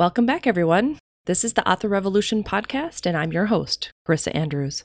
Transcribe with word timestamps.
Welcome 0.00 0.24
back, 0.24 0.46
everyone. 0.46 0.96
This 1.26 1.44
is 1.44 1.52
the 1.52 1.70
Author 1.70 1.86
Revolution 1.86 2.42
podcast, 2.42 3.04
and 3.04 3.14
I'm 3.14 3.34
your 3.34 3.46
host, 3.52 3.92
Carissa 4.08 4.34
Andrews. 4.34 4.82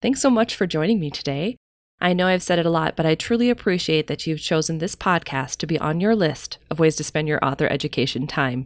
Thanks 0.00 0.22
so 0.22 0.30
much 0.30 0.56
for 0.56 0.66
joining 0.66 0.98
me 0.98 1.10
today. 1.10 1.56
I 2.00 2.14
know 2.14 2.26
I've 2.26 2.42
said 2.42 2.58
it 2.58 2.64
a 2.64 2.70
lot, 2.70 2.96
but 2.96 3.04
I 3.04 3.16
truly 3.16 3.50
appreciate 3.50 4.06
that 4.06 4.26
you've 4.26 4.40
chosen 4.40 4.78
this 4.78 4.96
podcast 4.96 5.56
to 5.58 5.66
be 5.66 5.78
on 5.78 6.00
your 6.00 6.16
list 6.16 6.56
of 6.70 6.78
ways 6.78 6.96
to 6.96 7.04
spend 7.04 7.28
your 7.28 7.38
author 7.44 7.66
education 7.66 8.26
time. 8.26 8.64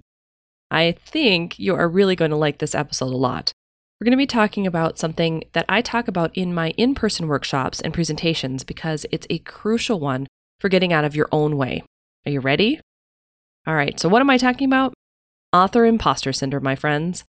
I 0.70 0.92
think 0.92 1.58
you 1.58 1.74
are 1.74 1.88
really 1.88 2.14
going 2.14 2.30
to 2.30 2.36
like 2.36 2.58
this 2.58 2.76
episode 2.76 3.12
a 3.12 3.16
lot. 3.16 3.50
We're 3.98 4.04
going 4.04 4.12
to 4.12 4.16
be 4.16 4.26
talking 4.26 4.68
about 4.68 4.96
something 4.96 5.42
that 5.54 5.66
I 5.68 5.82
talk 5.82 6.06
about 6.06 6.30
in 6.36 6.54
my 6.54 6.70
in 6.76 6.94
person 6.94 7.26
workshops 7.26 7.80
and 7.80 7.92
presentations 7.92 8.62
because 8.62 9.06
it's 9.10 9.26
a 9.28 9.40
crucial 9.40 9.98
one 9.98 10.28
for 10.60 10.68
getting 10.68 10.92
out 10.92 11.04
of 11.04 11.16
your 11.16 11.28
own 11.32 11.56
way. 11.56 11.82
Are 12.26 12.30
you 12.30 12.38
ready? 12.38 12.78
All 13.66 13.74
right, 13.74 13.98
so 13.98 14.08
what 14.08 14.20
am 14.20 14.30
I 14.30 14.38
talking 14.38 14.66
about? 14.68 14.94
Author 15.52 15.84
imposter 15.84 16.32
syndrome, 16.32 16.62
my 16.62 16.76
friends. 16.76 17.24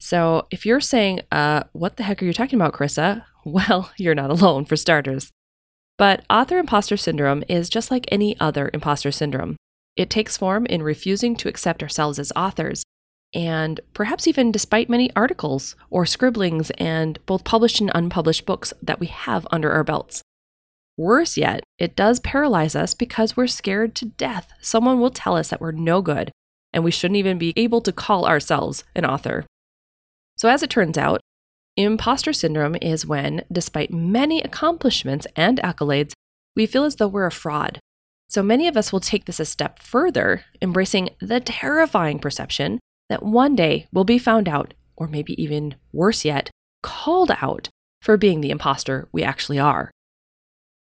So 0.00 0.48
if 0.50 0.66
you're 0.66 0.80
saying, 0.80 1.20
uh, 1.30 1.62
what 1.72 1.96
the 1.96 2.02
heck 2.02 2.20
are 2.20 2.26
you 2.26 2.32
talking 2.32 2.58
about, 2.58 2.74
Carissa? 2.74 3.24
Well, 3.44 3.90
you're 3.96 4.14
not 4.14 4.30
alone, 4.30 4.66
for 4.66 4.76
starters. 4.76 5.32
But 5.98 6.24
author 6.30 6.58
imposter 6.58 6.96
syndrome 6.96 7.42
is 7.48 7.68
just 7.68 7.90
like 7.90 8.06
any 8.12 8.38
other 8.38 8.70
imposter 8.72 9.10
syndrome. 9.10 9.56
It 9.96 10.10
takes 10.10 10.36
form 10.36 10.64
in 10.66 10.84
refusing 10.84 11.34
to 11.36 11.48
accept 11.48 11.82
ourselves 11.82 12.20
as 12.20 12.30
authors, 12.36 12.84
and 13.34 13.80
perhaps 13.94 14.28
even 14.28 14.52
despite 14.52 14.88
many 14.88 15.10
articles 15.16 15.74
or 15.90 16.06
scribblings 16.06 16.70
and 16.78 17.18
both 17.26 17.42
published 17.42 17.80
and 17.80 17.90
unpublished 17.96 18.46
books 18.46 18.72
that 18.80 19.00
we 19.00 19.06
have 19.08 19.44
under 19.50 19.72
our 19.72 19.82
belts. 19.82 20.22
Worse 20.96 21.36
yet, 21.36 21.64
it 21.80 21.96
does 21.96 22.20
paralyze 22.20 22.76
us 22.76 22.94
because 22.94 23.36
we're 23.36 23.48
scared 23.48 23.96
to 23.96 24.04
death. 24.04 24.52
Someone 24.60 25.00
will 25.00 25.10
tell 25.10 25.36
us 25.36 25.48
that 25.48 25.60
we're 25.60 25.72
no 25.72 26.00
good 26.00 26.30
and 26.72 26.84
we 26.84 26.90
shouldn't 26.90 27.18
even 27.18 27.38
be 27.38 27.52
able 27.56 27.80
to 27.82 27.92
call 27.92 28.26
ourselves 28.26 28.84
an 28.94 29.04
author. 29.04 29.44
So, 30.36 30.48
as 30.48 30.62
it 30.62 30.70
turns 30.70 30.96
out, 30.96 31.20
imposter 31.76 32.32
syndrome 32.32 32.76
is 32.80 33.06
when, 33.06 33.44
despite 33.50 33.92
many 33.92 34.42
accomplishments 34.42 35.26
and 35.36 35.58
accolades, 35.58 36.12
we 36.56 36.66
feel 36.66 36.84
as 36.84 36.96
though 36.96 37.08
we're 37.08 37.26
a 37.26 37.32
fraud. 37.32 37.78
So, 38.28 38.42
many 38.42 38.66
of 38.66 38.76
us 38.76 38.92
will 38.92 39.00
take 39.00 39.26
this 39.26 39.40
a 39.40 39.44
step 39.44 39.78
further, 39.78 40.44
embracing 40.60 41.10
the 41.20 41.40
terrifying 41.40 42.18
perception 42.18 42.80
that 43.08 43.22
one 43.22 43.54
day 43.54 43.86
we'll 43.92 44.04
be 44.04 44.18
found 44.18 44.48
out, 44.48 44.74
or 44.96 45.06
maybe 45.06 45.40
even 45.42 45.74
worse 45.92 46.24
yet, 46.24 46.50
called 46.82 47.30
out 47.42 47.68
for 48.00 48.16
being 48.16 48.40
the 48.40 48.50
imposter 48.50 49.08
we 49.12 49.22
actually 49.22 49.58
are. 49.58 49.90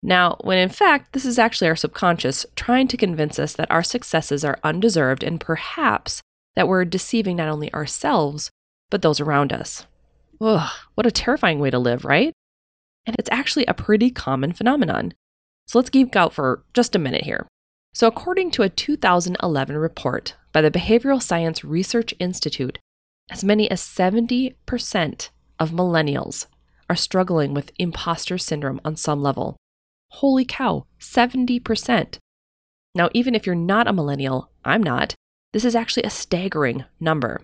Now, 0.02 0.36
when 0.42 0.58
in 0.58 0.68
fact, 0.68 1.12
this 1.12 1.24
is 1.24 1.38
actually 1.38 1.68
our 1.68 1.76
subconscious 1.76 2.46
trying 2.54 2.88
to 2.88 2.96
convince 2.96 3.38
us 3.38 3.54
that 3.54 3.70
our 3.70 3.82
successes 3.82 4.44
are 4.44 4.58
undeserved 4.62 5.24
and 5.24 5.40
perhaps 5.40 6.22
that 6.54 6.68
we're 6.68 6.84
deceiving 6.84 7.36
not 7.36 7.48
only 7.48 7.72
ourselves, 7.74 8.50
but 8.90 9.02
those 9.02 9.20
around 9.20 9.52
us. 9.52 9.86
Ugh, 10.40 10.70
what 10.94 11.06
a 11.06 11.10
terrifying 11.10 11.58
way 11.58 11.70
to 11.70 11.78
live, 11.78 12.04
right? 12.04 12.32
And 13.06 13.16
it's 13.18 13.28
actually 13.32 13.66
a 13.66 13.74
pretty 13.74 14.10
common 14.10 14.52
phenomenon. 14.52 15.14
So 15.66 15.78
let's 15.78 15.90
geek 15.90 16.14
out 16.14 16.32
for 16.32 16.64
just 16.74 16.94
a 16.94 16.98
minute 16.98 17.24
here. 17.24 17.46
So, 17.92 18.06
according 18.06 18.52
to 18.52 18.62
a 18.62 18.68
2011 18.68 19.76
report 19.76 20.34
by 20.52 20.62
the 20.62 20.70
Behavioral 20.70 21.22
Science 21.22 21.64
Research 21.64 22.14
Institute, 22.18 22.78
as 23.30 23.42
many 23.42 23.70
as 23.70 23.82
70% 23.82 25.28
of 25.58 25.70
millennials 25.70 26.46
are 26.88 26.96
struggling 26.96 27.52
with 27.52 27.72
imposter 27.78 28.38
syndrome 28.38 28.80
on 28.84 28.96
some 28.96 29.22
level. 29.22 29.56
Holy 30.10 30.44
cow, 30.44 30.86
70%. 31.00 32.18
Now, 32.94 33.10
even 33.12 33.34
if 33.34 33.46
you're 33.46 33.54
not 33.54 33.86
a 33.86 33.92
millennial, 33.92 34.50
I'm 34.64 34.82
not, 34.82 35.14
this 35.52 35.64
is 35.64 35.76
actually 35.76 36.02
a 36.02 36.10
staggering 36.10 36.84
number. 36.98 37.42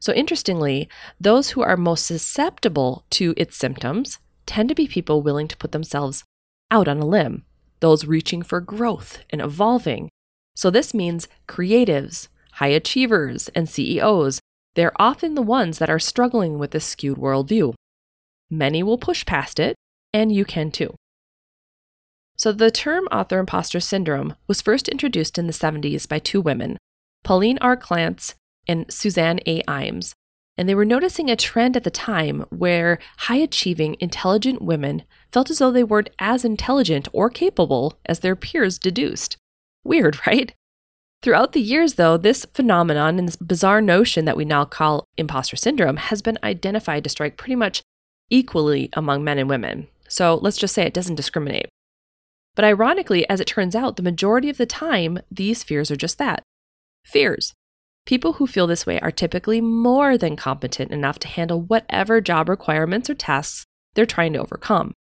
So, 0.00 0.12
interestingly, 0.12 0.88
those 1.20 1.50
who 1.50 1.62
are 1.62 1.76
most 1.76 2.06
susceptible 2.06 3.04
to 3.10 3.34
its 3.36 3.56
symptoms 3.56 4.18
tend 4.46 4.68
to 4.68 4.74
be 4.74 4.88
people 4.88 5.22
willing 5.22 5.48
to 5.48 5.56
put 5.56 5.72
themselves 5.72 6.24
out 6.70 6.88
on 6.88 6.98
a 6.98 7.06
limb, 7.06 7.44
those 7.80 8.04
reaching 8.04 8.42
for 8.42 8.60
growth 8.60 9.20
and 9.30 9.40
evolving. 9.40 10.08
So, 10.56 10.70
this 10.70 10.92
means 10.92 11.28
creatives, 11.48 12.28
high 12.54 12.68
achievers, 12.68 13.48
and 13.54 13.68
CEOs. 13.68 14.40
They're 14.74 15.00
often 15.00 15.36
the 15.36 15.42
ones 15.42 15.78
that 15.78 15.90
are 15.90 16.00
struggling 16.00 16.58
with 16.58 16.72
this 16.72 16.84
skewed 16.84 17.18
worldview. 17.18 17.74
Many 18.50 18.82
will 18.82 18.98
push 18.98 19.24
past 19.24 19.60
it, 19.60 19.76
and 20.12 20.32
you 20.32 20.44
can 20.44 20.70
too. 20.70 20.94
So, 22.36 22.52
the 22.52 22.70
term 22.70 23.04
author 23.12 23.38
imposter 23.38 23.80
syndrome 23.80 24.34
was 24.46 24.62
first 24.62 24.88
introduced 24.88 25.38
in 25.38 25.46
the 25.46 25.52
70s 25.52 26.08
by 26.08 26.18
two 26.18 26.40
women, 26.40 26.78
Pauline 27.22 27.58
R. 27.60 27.76
Clance 27.76 28.34
and 28.66 28.92
Suzanne 28.92 29.40
A. 29.46 29.62
Imes. 29.62 30.14
And 30.58 30.68
they 30.68 30.74
were 30.74 30.84
noticing 30.84 31.30
a 31.30 31.36
trend 31.36 31.76
at 31.76 31.84
the 31.84 31.90
time 31.90 32.44
where 32.50 32.98
high 33.18 33.36
achieving, 33.36 33.96
intelligent 34.00 34.60
women 34.60 35.02
felt 35.30 35.50
as 35.50 35.58
though 35.58 35.70
they 35.70 35.84
weren't 35.84 36.10
as 36.18 36.44
intelligent 36.44 37.08
or 37.12 37.30
capable 37.30 37.98
as 38.04 38.20
their 38.20 38.36
peers 38.36 38.78
deduced. 38.78 39.36
Weird, 39.84 40.18
right? 40.26 40.52
Throughout 41.22 41.52
the 41.52 41.60
years, 41.60 41.94
though, 41.94 42.16
this 42.16 42.44
phenomenon 42.52 43.18
and 43.18 43.28
this 43.28 43.36
bizarre 43.36 43.80
notion 43.80 44.24
that 44.24 44.36
we 44.36 44.44
now 44.44 44.64
call 44.64 45.06
imposter 45.16 45.56
syndrome 45.56 45.96
has 45.96 46.20
been 46.20 46.38
identified 46.42 47.04
to 47.04 47.10
strike 47.10 47.36
pretty 47.36 47.54
much 47.54 47.82
equally 48.28 48.90
among 48.94 49.22
men 49.22 49.38
and 49.38 49.48
women. 49.48 49.86
So 50.08 50.34
let's 50.42 50.56
just 50.56 50.74
say 50.74 50.82
it 50.82 50.94
doesn't 50.94 51.14
discriminate. 51.14 51.68
But 52.54 52.64
ironically, 52.64 53.28
as 53.28 53.40
it 53.40 53.46
turns 53.46 53.74
out, 53.74 53.96
the 53.96 54.02
majority 54.02 54.50
of 54.50 54.58
the 54.58 54.66
time, 54.66 55.18
these 55.30 55.62
fears 55.62 55.90
are 55.90 55.96
just 55.96 56.18
that 56.18 56.42
fears. 57.04 57.54
People 58.04 58.34
who 58.34 58.46
feel 58.46 58.66
this 58.66 58.86
way 58.86 58.98
are 59.00 59.10
typically 59.10 59.60
more 59.60 60.18
than 60.18 60.36
competent 60.36 60.90
enough 60.90 61.18
to 61.20 61.28
handle 61.28 61.60
whatever 61.60 62.20
job 62.20 62.48
requirements 62.48 63.08
or 63.08 63.14
tasks 63.14 63.64
they're 63.94 64.06
trying 64.06 64.32
to 64.32 64.40
overcome. 64.40 64.92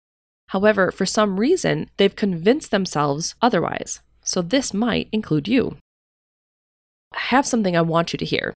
However, 0.49 0.91
for 0.91 1.06
some 1.06 1.39
reason, 1.39 1.89
they've 1.97 2.15
convinced 2.15 2.71
themselves 2.71 3.34
otherwise. 3.41 4.00
So 4.22 4.43
this 4.43 4.75
might 4.75 5.09
include 5.12 5.49
you. 5.49 5.77
I 7.15 7.21
have 7.21 7.47
something 7.47 7.77
I 7.77 7.83
want 7.83 8.12
you 8.12 8.19
to 8.19 8.25
hear. 8.25 8.55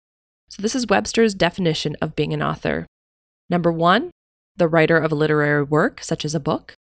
So, 0.51 0.63
this 0.63 0.75
is 0.75 0.87
Webster's 0.87 1.35
definition 1.35 1.97
of 2.01 2.15
being 2.15 2.33
an 2.33 2.43
author. 2.43 2.87
Number 3.49 3.73
one, 3.73 4.11
the 4.57 4.69
writer 4.69 4.97
of 4.97 5.11
a 5.11 5.17
literary 5.17 5.65
work, 5.65 6.03
such 6.03 6.25
as 6.25 6.35
a 6.35 6.41
book. 6.41 6.75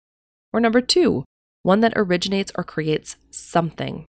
Or 0.52 0.59
number 0.59 0.81
two, 0.81 1.23
one 1.63 1.79
that 1.79 1.94
originates 1.96 2.51
or 2.56 2.63
creates 2.63 3.16
something. 3.31 4.06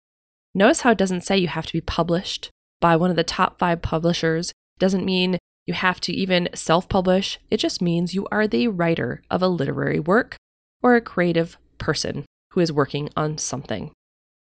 Notice 0.55 0.81
how 0.81 0.91
it 0.91 0.99
doesn't 0.99 1.23
say 1.23 1.39
you 1.39 1.49
have 1.49 1.67
to 1.67 1.73
be 1.73 1.81
published 1.81 2.51
by 2.81 2.97
one 2.97 3.11
of 3.11 3.17
the 3.17 3.25
top 3.25 3.59
five 3.59 3.81
publishers. 3.81 4.51
It 4.51 4.81
doesn't 4.81 5.05
mean 5.05 5.39
you 5.67 5.75
have 5.75 6.01
to 6.03 6.13
even 6.13 6.49
self 6.55 6.89
publish. 6.89 7.39
It 7.51 7.59
just 7.59 7.81
means 7.81 8.15
you 8.15 8.27
are 8.33 8.49
the 8.49 8.69
writer 8.69 9.23
of 9.31 9.43
a 9.43 9.49
literary 9.49 10.01
work 10.01 10.37
or 10.83 10.97
a 10.97 11.01
creative 11.01 11.57
person 11.79 12.25
who 12.51 12.61
is 12.61 12.73
working 12.73 13.09
on 13.17 13.39
something. 13.39 13.93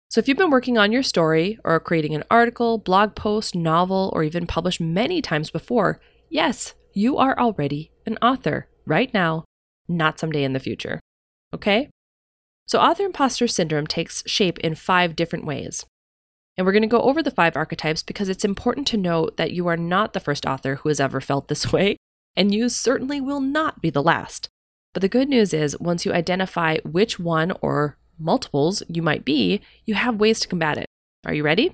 So, 0.09 0.19
if 0.19 0.27
you've 0.27 0.37
been 0.37 0.49
working 0.49 0.77
on 0.77 0.91
your 0.91 1.03
story 1.03 1.59
or 1.63 1.79
creating 1.79 2.15
an 2.15 2.23
article, 2.31 2.77
blog 2.77 3.15
post, 3.15 3.55
novel, 3.55 4.11
or 4.13 4.23
even 4.23 4.47
published 4.47 4.81
many 4.81 5.21
times 5.21 5.51
before, 5.51 5.99
yes, 6.29 6.73
you 6.93 7.17
are 7.17 7.37
already 7.37 7.91
an 8.05 8.17
author 8.21 8.67
right 8.85 9.13
now, 9.13 9.45
not 9.87 10.19
someday 10.19 10.43
in 10.43 10.53
the 10.53 10.59
future. 10.59 10.99
Okay? 11.53 11.89
So, 12.69 12.77
author 12.77 13.01
imposter 13.01 13.47
syndrome 13.47 13.87
takes 13.87 14.21
shape 14.27 14.59
in 14.59 14.75
five 14.75 15.15
different 15.15 15.43
ways. 15.43 15.87
And 16.55 16.67
we're 16.67 16.71
going 16.71 16.83
to 16.83 16.87
go 16.87 17.01
over 17.01 17.23
the 17.23 17.31
five 17.31 17.55
archetypes 17.55 18.03
because 18.03 18.29
it's 18.29 18.45
important 18.45 18.85
to 18.89 18.97
note 18.97 19.37
that 19.37 19.51
you 19.51 19.65
are 19.65 19.75
not 19.75 20.13
the 20.13 20.19
first 20.19 20.45
author 20.45 20.75
who 20.75 20.89
has 20.89 20.99
ever 20.99 21.19
felt 21.19 21.47
this 21.47 21.71
way, 21.73 21.97
and 22.35 22.53
you 22.53 22.69
certainly 22.69 23.19
will 23.19 23.39
not 23.39 23.81
be 23.81 23.89
the 23.89 24.03
last. 24.03 24.49
But 24.93 25.01
the 25.01 25.09
good 25.09 25.27
news 25.29 25.51
is, 25.51 25.79
once 25.79 26.05
you 26.05 26.13
identify 26.13 26.77
which 26.83 27.17
one 27.17 27.53
or 27.59 27.97
multiples 28.19 28.83
you 28.87 29.01
might 29.01 29.25
be, 29.25 29.61
you 29.85 29.95
have 29.95 30.19
ways 30.19 30.39
to 30.41 30.47
combat 30.47 30.77
it. 30.77 30.85
Are 31.25 31.33
you 31.33 31.41
ready? 31.41 31.73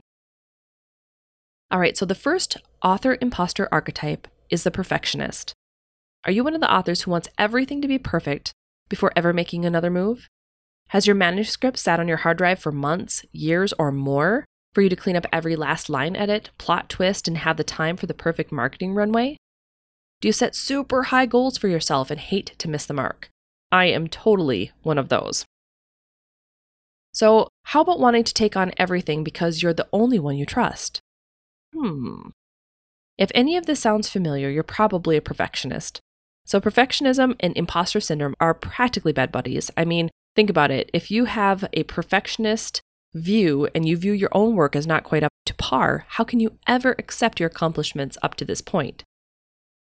All 1.69 1.79
right, 1.79 1.97
so 1.97 2.05
the 2.05 2.15
first 2.15 2.55
author 2.81 3.17
imposter 3.19 3.67
archetype 3.69 4.29
is 4.49 4.63
the 4.63 4.71
perfectionist. 4.71 5.51
Are 6.23 6.31
you 6.31 6.45
one 6.45 6.55
of 6.55 6.61
the 6.61 6.73
authors 6.73 7.01
who 7.01 7.11
wants 7.11 7.27
everything 7.37 7.81
to 7.81 7.87
be 7.89 7.99
perfect 7.99 8.53
before 8.87 9.11
ever 9.17 9.33
making 9.33 9.65
another 9.65 9.89
move? 9.89 10.29
Has 10.89 11.07
your 11.07 11.15
manuscript 11.15 11.79
sat 11.79 11.99
on 11.99 12.07
your 12.07 12.17
hard 12.17 12.37
drive 12.37 12.59
for 12.59 12.71
months, 12.71 13.25
years, 13.31 13.73
or 13.79 13.91
more 13.91 14.45
for 14.73 14.81
you 14.81 14.89
to 14.89 14.95
clean 14.95 15.15
up 15.15 15.25
every 15.31 15.55
last 15.55 15.89
line 15.89 16.15
edit, 16.15 16.51
plot 16.57 16.89
twist, 16.89 17.27
and 17.27 17.37
have 17.37 17.57
the 17.57 17.63
time 17.63 17.97
for 17.97 18.05
the 18.05 18.13
perfect 18.13 18.51
marketing 18.51 18.93
runway? 18.93 19.37
Do 20.21 20.27
you 20.27 20.33
set 20.33 20.55
super 20.55 21.03
high 21.03 21.25
goals 21.25 21.57
for 21.57 21.67
yourself 21.67 22.11
and 22.11 22.19
hate 22.19 22.53
to 22.57 22.69
miss 22.69 22.85
the 22.85 22.93
mark? 22.93 23.29
I 23.71 23.85
am 23.85 24.07
totally 24.07 24.71
one 24.83 24.97
of 24.97 25.09
those. 25.09 25.45
So, 27.13 27.47
how 27.63 27.81
about 27.81 27.99
wanting 27.99 28.25
to 28.25 28.33
take 28.33 28.57
on 28.57 28.73
everything 28.77 29.23
because 29.23 29.63
you're 29.63 29.73
the 29.73 29.87
only 29.93 30.19
one 30.19 30.37
you 30.37 30.45
trust? 30.45 30.99
Hmm. 31.73 32.29
If 33.17 33.31
any 33.33 33.55
of 33.55 33.65
this 33.65 33.79
sounds 33.79 34.09
familiar, 34.09 34.49
you're 34.49 34.63
probably 34.63 35.15
a 35.15 35.21
perfectionist. 35.21 36.01
So, 36.45 36.59
perfectionism 36.59 37.35
and 37.39 37.55
imposter 37.55 38.01
syndrome 38.01 38.35
are 38.41 38.53
practically 38.53 39.13
bad 39.13 39.31
buddies. 39.31 39.71
I 39.77 39.85
mean, 39.85 40.09
Think 40.35 40.49
about 40.49 40.71
it. 40.71 40.89
If 40.93 41.09
you 41.09 41.25
have 41.25 41.65
a 41.71 41.83
perfectionist 41.83 42.81
view 43.13 43.69
and 43.73 43.87
you 43.87 43.95
view 43.95 44.11
your 44.11 44.29
own 44.33 44.55
work 44.55 44.75
as 44.75 44.85
not 44.85 45.05
quite 45.05 45.23
up 45.23 45.31
to 45.45 45.53
par, 45.53 46.05
how 46.09 46.25
can 46.25 46.41
you 46.41 46.57
ever 46.67 46.95
accept 46.99 47.39
your 47.39 47.47
accomplishments 47.47 48.17
up 48.21 48.35
to 48.35 48.45
this 48.45 48.61
point? 48.61 49.03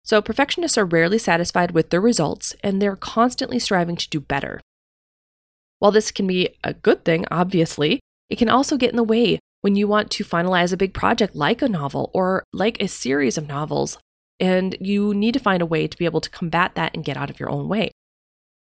So, 0.04 0.22
perfectionists 0.22 0.78
are 0.78 0.86
rarely 0.86 1.18
satisfied 1.18 1.72
with 1.72 1.90
their 1.90 2.02
results 2.02 2.56
and 2.62 2.82
they're 2.82 2.98
constantly 2.98 3.58
striving 3.58 3.96
to 3.96 4.10
do 4.10 4.20
better. 4.20 4.60
While 5.80 5.94
this 5.94 6.12
can 6.12 6.28
be 6.28 6.50
a 6.62 6.74
good 6.74 7.06
thing, 7.06 7.26
obviously, 7.32 8.02
it 8.30 8.38
can 8.38 8.50
also 8.50 8.76
get 8.76 8.90
in 8.90 8.98
the 8.98 9.04
way 9.04 9.40
when 9.62 9.78
you 9.78 9.88
want 9.88 10.12
to 10.12 10.26
finalize 10.26 10.74
a 10.74 10.78
big 10.78 10.94
project 10.94 11.36
like 11.36 11.62
a 11.62 11.70
novel 11.70 12.12
or 12.14 12.44
like 12.52 12.82
a 12.82 12.88
series 12.88 13.38
of 13.38 13.48
novels, 13.48 13.98
and 14.42 14.76
you 14.82 15.14
need 15.14 15.34
to 15.36 15.40
find 15.40 15.62
a 15.62 15.66
way 15.66 15.88
to 15.88 15.98
be 15.98 16.04
able 16.04 16.20
to 16.20 16.30
combat 16.30 16.76
that 16.76 16.94
and 16.94 17.06
get 17.06 17.16
out 17.16 17.30
of 17.30 17.40
your 17.40 17.50
own 17.50 17.70
way. 17.70 17.92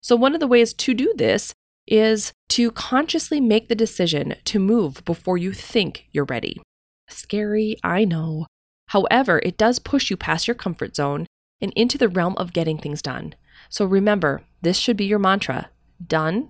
So, 0.01 0.17
one 0.17 0.33
of 0.33 0.41
the 0.41 0.47
ways 0.47 0.73
to 0.73 0.93
do 0.93 1.13
this 1.15 1.53
is 1.91 2.31
to 2.47 2.71
consciously 2.71 3.41
make 3.41 3.67
the 3.67 3.75
decision 3.75 4.35
to 4.45 4.59
move 4.59 5.03
before 5.03 5.37
you 5.37 5.51
think 5.51 6.07
you're 6.11 6.25
ready. 6.25 6.61
Scary, 7.09 7.75
I 7.83 8.05
know. 8.05 8.47
However, 8.87 9.41
it 9.43 9.57
does 9.57 9.77
push 9.77 10.09
you 10.09 10.15
past 10.15 10.47
your 10.47 10.55
comfort 10.55 10.95
zone 10.95 11.27
and 11.61 11.73
into 11.75 11.97
the 11.97 12.07
realm 12.07 12.35
of 12.37 12.53
getting 12.53 12.77
things 12.77 13.01
done. 13.01 13.35
So 13.69 13.85
remember, 13.85 14.41
this 14.61 14.77
should 14.77 14.97
be 14.97 15.05
your 15.05 15.19
mantra 15.19 15.69
done 16.05 16.49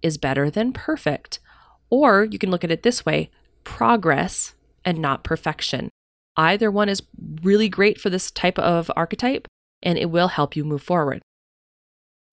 is 0.00 0.16
better 0.16 0.48
than 0.48 0.72
perfect. 0.72 1.40
Or 1.90 2.24
you 2.24 2.38
can 2.38 2.50
look 2.50 2.64
at 2.64 2.70
it 2.70 2.84
this 2.84 3.04
way 3.04 3.30
progress 3.64 4.54
and 4.84 4.98
not 4.98 5.24
perfection. 5.24 5.90
Either 6.36 6.70
one 6.70 6.88
is 6.88 7.02
really 7.42 7.68
great 7.68 8.00
for 8.00 8.10
this 8.10 8.30
type 8.30 8.58
of 8.60 8.90
archetype 8.96 9.48
and 9.82 9.98
it 9.98 10.06
will 10.06 10.28
help 10.28 10.54
you 10.54 10.64
move 10.64 10.82
forward. 10.82 11.20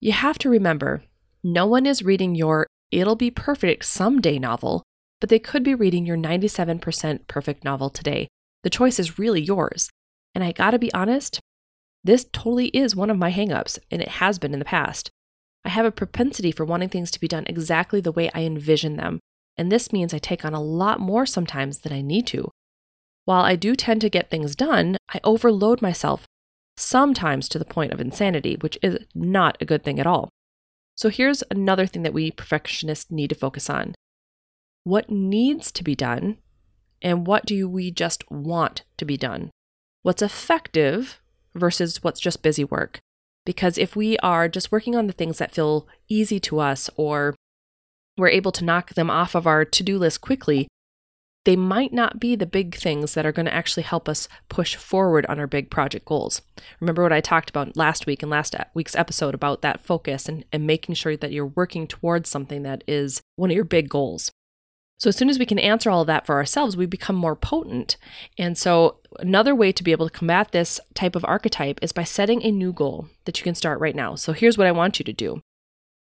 You 0.00 0.12
have 0.12 0.38
to 0.38 0.48
remember 0.48 1.02
no 1.42 1.66
one 1.66 1.86
is 1.86 2.02
reading 2.02 2.34
your 2.34 2.66
It'll 2.90 3.16
Be 3.16 3.30
Perfect 3.30 3.84
Someday 3.84 4.38
novel, 4.38 4.82
but 5.20 5.30
they 5.30 5.38
could 5.38 5.62
be 5.62 5.74
reading 5.74 6.06
your 6.06 6.16
97% 6.16 7.26
perfect 7.28 7.64
novel 7.64 7.90
today. 7.90 8.28
The 8.62 8.70
choice 8.70 8.98
is 8.98 9.18
really 9.18 9.40
yours. 9.40 9.90
And 10.34 10.44
I 10.44 10.52
gotta 10.52 10.78
be 10.78 10.92
honest, 10.92 11.40
this 12.04 12.26
totally 12.32 12.68
is 12.68 12.94
one 12.94 13.10
of 13.10 13.18
my 13.18 13.32
hangups, 13.32 13.78
and 13.90 14.00
it 14.00 14.08
has 14.08 14.38
been 14.38 14.52
in 14.52 14.58
the 14.58 14.64
past. 14.64 15.10
I 15.64 15.70
have 15.70 15.86
a 15.86 15.90
propensity 15.90 16.52
for 16.52 16.64
wanting 16.64 16.88
things 16.88 17.10
to 17.10 17.20
be 17.20 17.26
done 17.26 17.44
exactly 17.48 18.00
the 18.00 18.12
way 18.12 18.30
I 18.32 18.42
envision 18.42 18.96
them, 18.96 19.18
and 19.56 19.72
this 19.72 19.92
means 19.92 20.14
I 20.14 20.18
take 20.18 20.44
on 20.44 20.54
a 20.54 20.62
lot 20.62 21.00
more 21.00 21.26
sometimes 21.26 21.80
than 21.80 21.92
I 21.92 22.02
need 22.02 22.26
to. 22.28 22.50
While 23.24 23.42
I 23.42 23.56
do 23.56 23.74
tend 23.74 24.02
to 24.02 24.10
get 24.10 24.30
things 24.30 24.54
done, 24.54 24.96
I 25.12 25.20
overload 25.24 25.82
myself, 25.82 26.26
sometimes 26.76 27.48
to 27.48 27.58
the 27.58 27.64
point 27.64 27.92
of 27.92 28.00
insanity, 28.00 28.56
which 28.60 28.78
is 28.82 28.98
not 29.14 29.56
a 29.60 29.64
good 29.64 29.82
thing 29.82 29.98
at 29.98 30.06
all. 30.06 30.30
So 30.96 31.10
here's 31.10 31.44
another 31.50 31.86
thing 31.86 32.02
that 32.02 32.14
we 32.14 32.30
perfectionists 32.30 33.10
need 33.10 33.28
to 33.28 33.34
focus 33.34 33.68
on 33.68 33.94
what 34.84 35.10
needs 35.10 35.72
to 35.72 35.82
be 35.82 35.96
done, 35.96 36.38
and 37.02 37.26
what 37.26 37.44
do 37.44 37.68
we 37.68 37.90
just 37.90 38.28
want 38.30 38.84
to 38.98 39.04
be 39.04 39.16
done? 39.16 39.50
What's 40.02 40.22
effective 40.22 41.20
versus 41.56 42.04
what's 42.04 42.20
just 42.20 42.40
busy 42.40 42.62
work? 42.62 43.00
Because 43.44 43.78
if 43.78 43.96
we 43.96 44.16
are 44.18 44.48
just 44.48 44.70
working 44.70 44.94
on 44.94 45.08
the 45.08 45.12
things 45.12 45.38
that 45.38 45.52
feel 45.52 45.88
easy 46.08 46.38
to 46.40 46.60
us 46.60 46.88
or 46.96 47.34
we're 48.16 48.28
able 48.28 48.52
to 48.52 48.64
knock 48.64 48.94
them 48.94 49.10
off 49.10 49.34
of 49.34 49.46
our 49.46 49.64
to 49.64 49.82
do 49.82 49.98
list 49.98 50.20
quickly, 50.20 50.68
they 51.46 51.56
might 51.56 51.92
not 51.92 52.18
be 52.18 52.34
the 52.34 52.44
big 52.44 52.74
things 52.74 53.14
that 53.14 53.24
are 53.24 53.30
going 53.30 53.46
to 53.46 53.54
actually 53.54 53.84
help 53.84 54.08
us 54.08 54.28
push 54.48 54.74
forward 54.74 55.24
on 55.26 55.38
our 55.38 55.46
big 55.46 55.70
project 55.70 56.04
goals. 56.04 56.42
Remember 56.80 57.04
what 57.04 57.12
I 57.12 57.20
talked 57.20 57.48
about 57.48 57.76
last 57.76 58.04
week 58.04 58.20
and 58.20 58.28
last 58.28 58.56
week's 58.74 58.96
episode 58.96 59.32
about 59.32 59.62
that 59.62 59.78
focus 59.78 60.28
and, 60.28 60.44
and 60.52 60.66
making 60.66 60.96
sure 60.96 61.16
that 61.16 61.30
you're 61.30 61.46
working 61.46 61.86
towards 61.86 62.28
something 62.28 62.64
that 62.64 62.82
is 62.88 63.20
one 63.36 63.50
of 63.50 63.54
your 63.54 63.64
big 63.64 63.88
goals. 63.88 64.32
So, 64.98 65.08
as 65.08 65.16
soon 65.16 65.30
as 65.30 65.38
we 65.38 65.46
can 65.46 65.60
answer 65.60 65.88
all 65.88 66.00
of 66.00 66.08
that 66.08 66.26
for 66.26 66.34
ourselves, 66.34 66.76
we 66.76 66.86
become 66.86 67.14
more 67.14 67.36
potent. 67.36 67.96
And 68.38 68.58
so, 68.58 68.96
another 69.20 69.54
way 69.54 69.70
to 69.70 69.84
be 69.84 69.92
able 69.92 70.08
to 70.08 70.18
combat 70.18 70.50
this 70.50 70.80
type 70.94 71.14
of 71.14 71.24
archetype 71.26 71.78
is 71.80 71.92
by 71.92 72.02
setting 72.02 72.42
a 72.42 72.50
new 72.50 72.72
goal 72.72 73.08
that 73.24 73.38
you 73.38 73.44
can 73.44 73.54
start 73.54 73.78
right 73.78 73.94
now. 73.94 74.16
So, 74.16 74.32
here's 74.32 74.58
what 74.58 74.66
I 74.66 74.72
want 74.72 74.98
you 74.98 75.04
to 75.04 75.12
do 75.12 75.42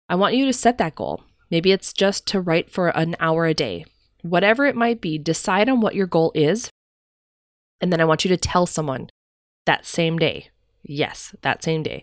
I 0.08 0.16
want 0.16 0.34
you 0.34 0.46
to 0.46 0.52
set 0.52 0.78
that 0.78 0.96
goal. 0.96 1.22
Maybe 1.48 1.70
it's 1.70 1.92
just 1.92 2.26
to 2.28 2.40
write 2.40 2.70
for 2.70 2.88
an 2.88 3.14
hour 3.20 3.46
a 3.46 3.54
day. 3.54 3.84
Whatever 4.22 4.66
it 4.66 4.76
might 4.76 5.00
be, 5.00 5.18
decide 5.18 5.68
on 5.68 5.80
what 5.80 5.94
your 5.94 6.06
goal 6.06 6.32
is. 6.34 6.70
And 7.80 7.92
then 7.92 8.00
I 8.00 8.04
want 8.04 8.24
you 8.24 8.28
to 8.28 8.36
tell 8.36 8.66
someone 8.66 9.10
that 9.66 9.86
same 9.86 10.18
day. 10.18 10.48
Yes, 10.82 11.34
that 11.42 11.62
same 11.62 11.82
day. 11.82 12.02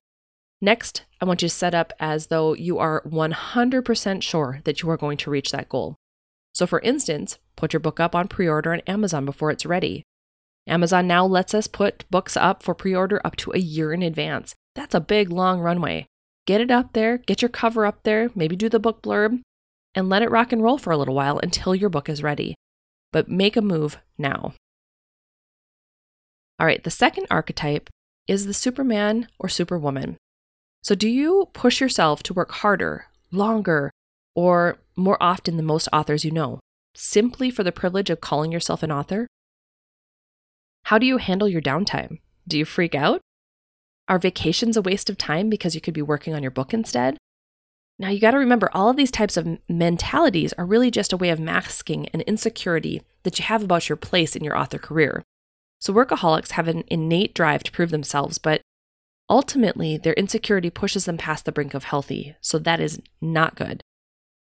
Next, 0.61 1.03
I 1.19 1.25
want 1.25 1.41
you 1.41 1.49
to 1.49 1.53
set 1.53 1.75
up 1.75 1.91
as 1.99 2.27
though 2.27 2.53
you 2.53 2.79
are 2.79 3.03
100% 3.03 4.21
sure 4.21 4.61
that 4.63 4.81
you 4.81 4.89
are 4.89 4.97
going 4.97 5.17
to 5.17 5.29
reach 5.29 5.51
that 5.51 5.69
goal. 5.69 5.95
So, 6.53 6.65
for 6.65 6.79
instance, 6.79 7.37
put 7.55 7.73
your 7.73 7.81
book 7.81 7.99
up 7.99 8.15
on 8.15 8.27
pre 8.27 8.47
order 8.47 8.71
on 8.71 8.79
Amazon 8.87 9.25
before 9.25 9.51
it's 9.51 9.65
ready. 9.65 10.03
Amazon 10.67 11.05
now 11.05 11.25
lets 11.25 11.53
us 11.53 11.67
put 11.67 12.09
books 12.09 12.37
up 12.37 12.63
for 12.63 12.73
pre 12.73 12.95
order 12.95 13.21
up 13.25 13.35
to 13.37 13.51
a 13.51 13.59
year 13.59 13.91
in 13.93 14.01
advance. 14.01 14.55
That's 14.73 14.95
a 14.95 15.01
big, 15.01 15.29
long 15.31 15.59
runway. 15.59 16.05
Get 16.47 16.61
it 16.61 16.71
up 16.71 16.93
there, 16.93 17.17
get 17.17 17.41
your 17.41 17.49
cover 17.49 17.85
up 17.85 18.03
there, 18.03 18.29
maybe 18.35 18.55
do 18.55 18.69
the 18.69 18.79
book 18.79 19.01
blurb, 19.01 19.41
and 19.95 20.09
let 20.09 20.21
it 20.21 20.29
rock 20.29 20.51
and 20.51 20.61
roll 20.61 20.77
for 20.77 20.91
a 20.91 20.97
little 20.97 21.15
while 21.15 21.39
until 21.39 21.73
your 21.73 21.89
book 21.89 22.09
is 22.09 22.21
ready. 22.21 22.55
But 23.11 23.29
make 23.29 23.55
a 23.55 23.61
move 23.61 23.97
now. 24.17 24.53
All 26.59 26.67
right, 26.67 26.83
the 26.83 26.91
second 26.91 27.27
archetype 27.31 27.89
is 28.27 28.45
the 28.45 28.53
Superman 28.53 29.27
or 29.39 29.49
Superwoman. 29.49 30.17
So, 30.83 30.95
do 30.95 31.09
you 31.09 31.49
push 31.53 31.81
yourself 31.81 32.21
to 32.23 32.33
work 32.33 32.51
harder, 32.51 33.07
longer, 33.31 33.91
or 34.35 34.77
more 34.95 35.17
often 35.21 35.57
than 35.57 35.65
most 35.65 35.89
authors 35.91 36.23
you 36.23 36.31
know, 36.31 36.59
simply 36.93 37.49
for 37.49 37.63
the 37.63 37.71
privilege 37.71 38.09
of 38.09 38.21
calling 38.21 38.51
yourself 38.51 38.83
an 38.83 38.91
author? 38.91 39.27
How 40.83 40.97
do 40.97 41.05
you 41.05 41.17
handle 41.17 41.49
your 41.49 41.61
downtime? 41.61 42.19
Do 42.47 42.57
you 42.57 42.65
freak 42.65 42.93
out? 42.93 43.21
Are 44.07 44.19
vacations 44.19 44.77
a 44.77 44.81
waste 44.81 45.09
of 45.09 45.17
time 45.17 45.49
because 45.49 45.73
you 45.73 45.81
could 45.81 45.95
be 45.95 46.01
working 46.01 46.35
on 46.35 46.43
your 46.43 46.51
book 46.51 46.73
instead? 46.73 47.17
Now, 47.97 48.09
you 48.09 48.19
got 48.19 48.31
to 48.31 48.37
remember 48.37 48.69
all 48.73 48.89
of 48.89 48.97
these 48.97 49.11
types 49.11 49.37
of 49.37 49.57
mentalities 49.69 50.53
are 50.53 50.65
really 50.65 50.91
just 50.91 51.13
a 51.13 51.17
way 51.17 51.29
of 51.29 51.39
masking 51.39 52.09
an 52.09 52.21
insecurity 52.21 53.01
that 53.23 53.39
you 53.39 53.45
have 53.45 53.63
about 53.63 53.87
your 53.87 53.95
place 53.95 54.35
in 54.35 54.43
your 54.43 54.57
author 54.57 54.77
career. 54.77 55.23
So, 55.79 55.93
workaholics 55.93 56.51
have 56.51 56.67
an 56.67 56.83
innate 56.87 57.33
drive 57.33 57.63
to 57.63 57.71
prove 57.71 57.91
themselves, 57.91 58.37
but 58.37 58.61
ultimately, 59.29 59.97
their 59.97 60.13
insecurity 60.13 60.69
pushes 60.69 61.05
them 61.05 61.17
past 61.17 61.45
the 61.45 61.51
brink 61.51 61.73
of 61.73 61.85
healthy. 61.85 62.35
So, 62.41 62.59
that 62.59 62.81
is 62.81 63.01
not 63.21 63.55
good. 63.55 63.81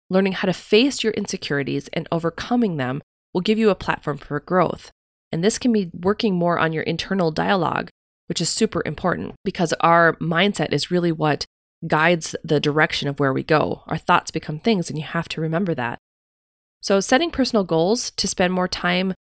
Learning 0.10 0.34
how 0.34 0.48
to 0.48 0.54
face 0.54 1.04
your 1.04 1.14
insecurities 1.14 1.88
and 1.94 2.08
overcoming 2.12 2.78
them 2.78 3.02
will 3.34 3.42
give 3.42 3.58
you 3.58 3.70
a 3.70 3.76
platform 3.76 4.18
for 4.18 4.40
growth. 4.42 4.92
And 5.32 5.44
this 5.44 5.58
can 5.58 5.72
be 5.72 5.92
working 5.94 6.36
more 6.36 6.60
on 6.60 6.74
your 6.74 6.84
internal 6.84 7.32
dialogue 7.32 7.90
which 8.28 8.42
is 8.42 8.50
super 8.50 8.84
important 8.86 9.36
because 9.44 9.74
our 9.80 10.14
mindset 10.16 10.72
is 10.72 10.92
really 10.92 11.12
what 11.12 11.46
guides 11.86 12.36
the 12.44 12.60
direction 12.60 13.08
of 13.08 13.20
where 13.20 13.34
we 13.34 13.44
go. 13.44 13.84
Our 13.88 13.98
thoughts 13.98 14.32
become 14.32 14.60
things, 14.60 14.90
and 14.90 14.98
you 14.98 15.06
have 15.06 15.30
to 15.30 15.42
remember 15.42 15.76
that. 15.76 16.00
So, 16.82 17.00
setting 17.00 17.32
personal 17.32 17.64
goals 17.64 18.12
to 18.12 18.28
spend 18.28 18.54
more 18.54 18.68
time 18.68 19.14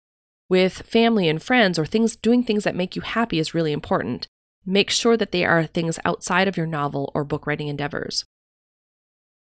with 0.49 0.83
family 0.83 1.29
and 1.29 1.43
friends 1.43 1.79
or 1.79 1.87
things 1.87 2.17
doing 2.17 2.45
things 2.45 2.65
that 2.65 2.77
make 2.77 2.95
you 2.95 3.03
happy 3.03 3.39
is 3.39 3.55
really 3.55 3.73
important. 3.73 4.29
Make 4.65 4.91
sure 4.91 5.17
that 5.17 5.33
they 5.33 5.45
are 5.45 5.67
things 5.67 5.99
outside 6.05 6.49
of 6.49 6.57
your 6.57 6.67
novel 6.67 7.11
or 7.15 7.25
book 7.25 7.47
writing 7.47 7.69
endeavors. 7.69 8.25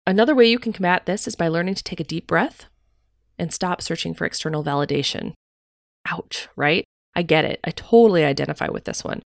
Another 0.07 0.35
way 0.35 0.49
you 0.49 0.59
can 0.59 0.73
combat 0.73 1.07
this 1.07 1.27
is 1.27 1.37
by 1.37 1.49
learning 1.49 1.75
to 1.77 1.85
take 1.85 2.01
a 2.01 2.05
deep 2.05 2.27
breath 2.27 2.67
and 3.39 3.53
stop 3.53 3.81
searching 3.81 4.15
for 4.15 4.27
external 4.27 4.63
validation. 4.63 5.33
Ouch, 6.07 6.49
right? 6.57 6.85
I 7.17 7.23
get 7.23 7.45
it. 7.45 7.61
I 7.65 7.71
totally 7.71 8.25
identify 8.25 8.69
with 8.69 8.85
this 8.85 9.03
one. 9.03 9.23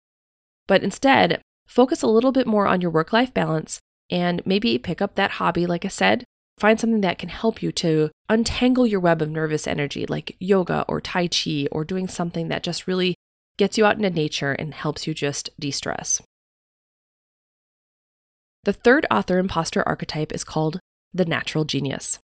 But 0.67 0.83
instead, 0.83 1.41
focus 1.65 2.01
a 2.01 2.07
little 2.07 2.31
bit 2.31 2.47
more 2.47 2.67
on 2.67 2.81
your 2.81 2.91
work 2.91 3.13
life 3.13 3.33
balance 3.33 3.79
and 4.09 4.41
maybe 4.45 4.77
pick 4.77 5.01
up 5.01 5.15
that 5.15 5.31
hobby, 5.31 5.65
like 5.65 5.85
I 5.85 5.89
said. 5.89 6.23
Find 6.59 6.79
something 6.79 7.01
that 7.01 7.17
can 7.17 7.29
help 7.29 7.63
you 7.63 7.71
to 7.73 8.11
untangle 8.29 8.85
your 8.85 8.99
web 8.99 9.21
of 9.21 9.29
nervous 9.29 9.67
energy, 9.67 10.05
like 10.05 10.35
yoga 10.39 10.85
or 10.87 11.01
Tai 11.01 11.27
Chi, 11.27 11.67
or 11.71 11.83
doing 11.83 12.07
something 12.07 12.47
that 12.49 12.63
just 12.63 12.85
really 12.85 13.15
gets 13.57 13.77
you 13.77 13.85
out 13.85 13.95
into 13.95 14.09
nature 14.09 14.51
and 14.51 14.73
helps 14.73 15.07
you 15.07 15.13
just 15.13 15.49
de 15.59 15.71
stress. 15.71 16.21
The 18.63 18.73
third 18.73 19.05
author 19.11 19.39
imposter 19.39 19.83
archetype 19.87 20.31
is 20.31 20.43
called 20.43 20.79
the 21.13 21.25
natural 21.25 21.65
genius. 21.65 22.19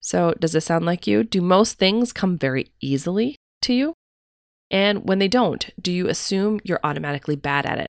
So, 0.00 0.34
does 0.38 0.52
this 0.52 0.66
sound 0.66 0.84
like 0.84 1.06
you? 1.06 1.24
Do 1.24 1.40
most 1.40 1.78
things 1.78 2.12
come 2.12 2.38
very 2.38 2.70
easily 2.80 3.36
to 3.62 3.72
you? 3.72 3.94
And 4.70 5.06
when 5.08 5.18
they 5.18 5.28
don't, 5.28 5.70
do 5.80 5.92
you 5.92 6.08
assume 6.08 6.60
you're 6.64 6.80
automatically 6.82 7.36
bad 7.36 7.66
at 7.66 7.78
it? 7.78 7.88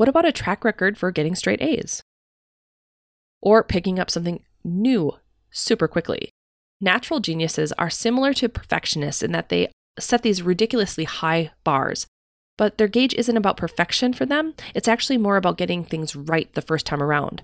What 0.00 0.08
about 0.08 0.24
a 0.24 0.32
track 0.32 0.64
record 0.64 0.96
for 0.96 1.10
getting 1.10 1.34
straight 1.34 1.60
A's? 1.60 2.02
Or 3.42 3.62
picking 3.62 3.98
up 3.98 4.10
something 4.10 4.42
new 4.64 5.12
super 5.50 5.86
quickly? 5.86 6.30
Natural 6.80 7.20
geniuses 7.20 7.70
are 7.72 7.90
similar 7.90 8.32
to 8.32 8.48
perfectionists 8.48 9.22
in 9.22 9.32
that 9.32 9.50
they 9.50 9.70
set 9.98 10.22
these 10.22 10.40
ridiculously 10.40 11.04
high 11.04 11.50
bars, 11.64 12.06
but 12.56 12.78
their 12.78 12.88
gauge 12.88 13.12
isn't 13.12 13.36
about 13.36 13.58
perfection 13.58 14.14
for 14.14 14.24
them. 14.24 14.54
It's 14.74 14.88
actually 14.88 15.18
more 15.18 15.36
about 15.36 15.58
getting 15.58 15.84
things 15.84 16.16
right 16.16 16.50
the 16.54 16.62
first 16.62 16.86
time 16.86 17.02
around. 17.02 17.42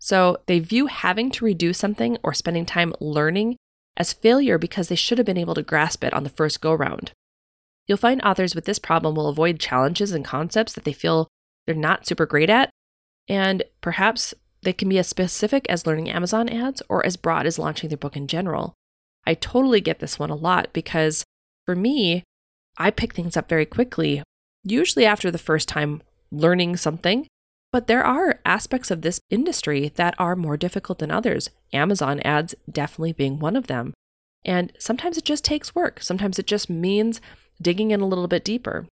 So 0.00 0.38
they 0.46 0.58
view 0.58 0.86
having 0.86 1.30
to 1.30 1.44
redo 1.44 1.72
something 1.72 2.18
or 2.24 2.34
spending 2.34 2.66
time 2.66 2.94
learning 2.98 3.54
as 3.96 4.12
failure 4.12 4.58
because 4.58 4.88
they 4.88 4.96
should 4.96 5.18
have 5.18 5.26
been 5.26 5.38
able 5.38 5.54
to 5.54 5.62
grasp 5.62 6.02
it 6.02 6.12
on 6.12 6.24
the 6.24 6.30
first 6.30 6.60
go 6.60 6.74
round. 6.74 7.12
You'll 7.86 7.96
find 7.96 8.20
authors 8.22 8.56
with 8.56 8.64
this 8.64 8.80
problem 8.80 9.14
will 9.14 9.28
avoid 9.28 9.60
challenges 9.60 10.10
and 10.10 10.24
concepts 10.24 10.72
that 10.72 10.82
they 10.82 10.92
feel 10.92 11.28
they're 11.66 11.74
not 11.74 12.06
super 12.06 12.26
great 12.26 12.50
at, 12.50 12.70
and 13.28 13.62
perhaps 13.80 14.34
they 14.62 14.72
can 14.72 14.88
be 14.88 14.98
as 14.98 15.08
specific 15.08 15.66
as 15.68 15.86
learning 15.86 16.10
Amazon 16.10 16.48
ads 16.48 16.82
or 16.88 17.04
as 17.04 17.16
broad 17.16 17.46
as 17.46 17.58
launching 17.58 17.88
their 17.88 17.96
book 17.96 18.16
in 18.16 18.26
general. 18.26 18.74
I 19.26 19.34
totally 19.34 19.80
get 19.80 20.00
this 20.00 20.18
one 20.18 20.30
a 20.30 20.36
lot 20.36 20.72
because 20.72 21.24
for 21.66 21.76
me, 21.76 22.24
I 22.78 22.90
pick 22.90 23.14
things 23.14 23.36
up 23.36 23.48
very 23.48 23.66
quickly, 23.66 24.22
usually 24.64 25.04
after 25.04 25.30
the 25.30 25.38
first 25.38 25.68
time 25.68 26.02
learning 26.30 26.76
something. 26.76 27.26
But 27.72 27.86
there 27.86 28.04
are 28.04 28.40
aspects 28.44 28.90
of 28.90 29.02
this 29.02 29.20
industry 29.30 29.92
that 29.94 30.14
are 30.18 30.36
more 30.36 30.56
difficult 30.56 30.98
than 30.98 31.10
others, 31.10 31.50
Amazon 31.72 32.20
ads 32.20 32.54
definitely 32.70 33.12
being 33.12 33.38
one 33.38 33.56
of 33.56 33.66
them. 33.66 33.94
And 34.44 34.72
sometimes 34.78 35.16
it 35.16 35.24
just 35.24 35.44
takes 35.44 35.74
work. 35.74 36.02
Sometimes 36.02 36.38
it 36.38 36.46
just 36.46 36.68
means 36.68 37.20
digging 37.60 37.90
in 37.90 38.00
a 38.00 38.06
little 38.06 38.28
bit 38.28 38.44
deeper. 38.44 38.86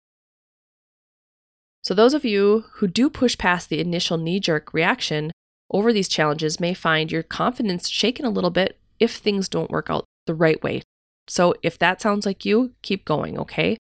So, 1.86 1.94
those 1.94 2.14
of 2.14 2.24
you 2.24 2.64
who 2.72 2.88
do 2.88 3.08
push 3.08 3.38
past 3.38 3.68
the 3.68 3.78
initial 3.78 4.18
knee 4.18 4.40
jerk 4.40 4.74
reaction 4.74 5.30
over 5.70 5.92
these 5.92 6.08
challenges 6.08 6.58
may 6.58 6.74
find 6.74 7.12
your 7.12 7.22
confidence 7.22 7.88
shaken 7.88 8.24
a 8.24 8.30
little 8.30 8.50
bit 8.50 8.80
if 8.98 9.14
things 9.14 9.48
don't 9.48 9.70
work 9.70 9.88
out 9.88 10.04
the 10.26 10.34
right 10.34 10.60
way. 10.64 10.82
So, 11.28 11.54
if 11.62 11.78
that 11.78 12.00
sounds 12.00 12.26
like 12.26 12.44
you, 12.44 12.72
keep 12.82 13.04
going, 13.04 13.38
okay? 13.38 13.76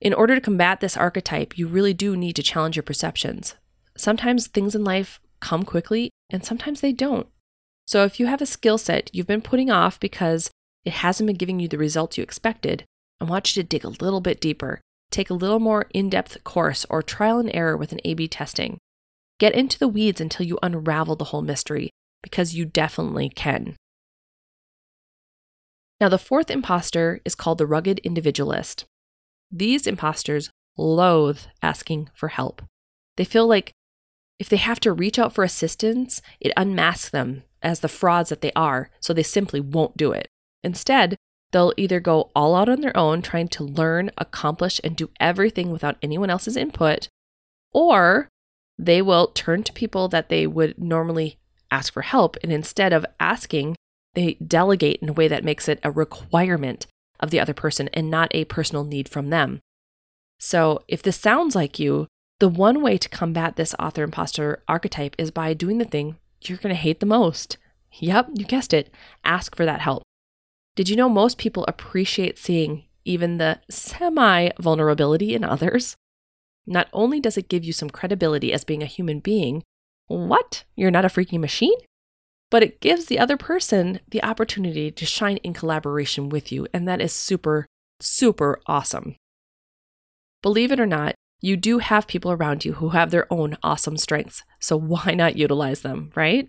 In 0.00 0.12
order 0.12 0.34
to 0.34 0.40
combat 0.40 0.80
this 0.80 0.96
archetype, 0.96 1.56
you 1.56 1.68
really 1.68 1.94
do 1.94 2.16
need 2.16 2.34
to 2.34 2.42
challenge 2.42 2.74
your 2.74 2.82
perceptions. 2.82 3.54
Sometimes 3.96 4.48
things 4.48 4.74
in 4.74 4.82
life 4.82 5.20
come 5.38 5.62
quickly, 5.62 6.10
and 6.30 6.44
sometimes 6.44 6.80
they 6.80 6.92
don't. 6.92 7.28
So, 7.86 8.02
if 8.02 8.18
you 8.18 8.26
have 8.26 8.42
a 8.42 8.46
skill 8.46 8.76
set 8.76 9.08
you've 9.14 9.28
been 9.28 9.40
putting 9.40 9.70
off 9.70 10.00
because 10.00 10.50
it 10.84 10.94
hasn't 10.94 11.28
been 11.28 11.36
giving 11.36 11.60
you 11.60 11.68
the 11.68 11.78
results 11.78 12.18
you 12.18 12.24
expected, 12.24 12.84
I 13.20 13.24
want 13.24 13.54
you 13.54 13.62
to 13.62 13.68
dig 13.68 13.84
a 13.84 14.02
little 14.02 14.20
bit 14.20 14.40
deeper 14.40 14.80
Take 15.10 15.30
a 15.30 15.34
little 15.34 15.58
more 15.60 15.86
in 15.94 16.10
depth 16.10 16.42
course 16.44 16.84
or 16.90 17.02
trial 17.02 17.38
and 17.38 17.50
error 17.54 17.76
with 17.76 17.92
an 17.92 18.00
A 18.04 18.14
B 18.14 18.28
testing. 18.28 18.78
Get 19.38 19.54
into 19.54 19.78
the 19.78 19.88
weeds 19.88 20.20
until 20.20 20.46
you 20.46 20.58
unravel 20.62 21.16
the 21.16 21.26
whole 21.26 21.42
mystery, 21.42 21.90
because 22.22 22.54
you 22.54 22.64
definitely 22.64 23.28
can. 23.28 23.76
Now, 26.00 26.08
the 26.08 26.18
fourth 26.18 26.50
imposter 26.50 27.20
is 27.24 27.34
called 27.34 27.58
the 27.58 27.66
rugged 27.66 28.00
individualist. 28.00 28.84
These 29.50 29.86
imposters 29.86 30.50
loathe 30.76 31.40
asking 31.62 32.10
for 32.14 32.28
help. 32.28 32.62
They 33.16 33.24
feel 33.24 33.46
like 33.46 33.72
if 34.38 34.48
they 34.48 34.58
have 34.58 34.78
to 34.80 34.92
reach 34.92 35.18
out 35.18 35.32
for 35.32 35.42
assistance, 35.42 36.22
it 36.38 36.52
unmasks 36.56 37.10
them 37.10 37.42
as 37.62 37.80
the 37.80 37.88
frauds 37.88 38.28
that 38.28 38.40
they 38.40 38.52
are, 38.54 38.90
so 39.00 39.12
they 39.12 39.24
simply 39.24 39.58
won't 39.58 39.96
do 39.96 40.12
it. 40.12 40.28
Instead, 40.62 41.16
They'll 41.52 41.72
either 41.76 42.00
go 42.00 42.30
all 42.34 42.54
out 42.54 42.68
on 42.68 42.80
their 42.80 42.96
own, 42.96 43.22
trying 43.22 43.48
to 43.48 43.64
learn, 43.64 44.10
accomplish, 44.18 44.80
and 44.84 44.96
do 44.96 45.10
everything 45.18 45.70
without 45.70 45.96
anyone 46.02 46.30
else's 46.30 46.56
input, 46.56 47.08
or 47.72 48.28
they 48.78 49.00
will 49.00 49.28
turn 49.28 49.62
to 49.64 49.72
people 49.72 50.08
that 50.08 50.28
they 50.28 50.46
would 50.46 50.78
normally 50.78 51.38
ask 51.70 51.92
for 51.92 52.02
help. 52.02 52.36
And 52.42 52.52
instead 52.52 52.92
of 52.92 53.06
asking, 53.18 53.76
they 54.14 54.34
delegate 54.34 55.00
in 55.00 55.08
a 55.08 55.14
way 55.14 55.28
that 55.28 55.44
makes 55.44 55.68
it 55.68 55.80
a 55.82 55.90
requirement 55.90 56.86
of 57.20 57.30
the 57.30 57.40
other 57.40 57.54
person 57.54 57.88
and 57.92 58.10
not 58.10 58.30
a 58.32 58.44
personal 58.44 58.84
need 58.84 59.08
from 59.08 59.30
them. 59.30 59.60
So, 60.38 60.84
if 60.86 61.02
this 61.02 61.16
sounds 61.16 61.56
like 61.56 61.78
you, 61.78 62.06
the 62.38 62.48
one 62.48 62.82
way 62.82 62.96
to 62.98 63.08
combat 63.08 63.56
this 63.56 63.74
author 63.78 64.04
imposter 64.04 64.62
archetype 64.68 65.16
is 65.18 65.32
by 65.32 65.54
doing 65.54 65.78
the 65.78 65.84
thing 65.84 66.16
you're 66.42 66.58
going 66.58 66.74
to 66.74 66.80
hate 66.80 67.00
the 67.00 67.06
most. 67.06 67.56
Yep, 67.92 68.30
you 68.34 68.44
guessed 68.44 68.72
it. 68.72 68.92
Ask 69.24 69.56
for 69.56 69.64
that 69.64 69.80
help. 69.80 70.02
Did 70.78 70.88
you 70.88 70.94
know 70.94 71.08
most 71.08 71.38
people 71.38 71.64
appreciate 71.66 72.38
seeing 72.38 72.84
even 73.04 73.38
the 73.38 73.58
semi 73.68 74.50
vulnerability 74.60 75.34
in 75.34 75.42
others? 75.42 75.96
Not 76.68 76.86
only 76.92 77.18
does 77.18 77.36
it 77.36 77.48
give 77.48 77.64
you 77.64 77.72
some 77.72 77.90
credibility 77.90 78.52
as 78.52 78.62
being 78.62 78.84
a 78.84 78.86
human 78.86 79.18
being, 79.18 79.64
what? 80.06 80.62
You're 80.76 80.92
not 80.92 81.04
a 81.04 81.08
freaking 81.08 81.40
machine? 81.40 81.74
But 82.48 82.62
it 82.62 82.80
gives 82.80 83.06
the 83.06 83.18
other 83.18 83.36
person 83.36 83.98
the 84.08 84.22
opportunity 84.22 84.92
to 84.92 85.04
shine 85.04 85.38
in 85.38 85.52
collaboration 85.52 86.28
with 86.28 86.52
you, 86.52 86.68
and 86.72 86.86
that 86.86 87.00
is 87.00 87.12
super, 87.12 87.66
super 87.98 88.60
awesome. 88.68 89.16
Believe 90.42 90.70
it 90.70 90.78
or 90.78 90.86
not, 90.86 91.16
you 91.40 91.56
do 91.56 91.78
have 91.78 92.06
people 92.06 92.30
around 92.30 92.64
you 92.64 92.74
who 92.74 92.90
have 92.90 93.10
their 93.10 93.26
own 93.32 93.56
awesome 93.64 93.96
strengths, 93.96 94.44
so 94.60 94.76
why 94.92 95.14
not 95.16 95.34
utilize 95.34 95.80
them, 95.80 96.12
right? 96.14 96.46